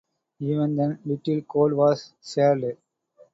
[0.39, 2.75] Even then, little code was shared.